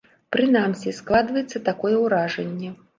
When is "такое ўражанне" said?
1.71-2.79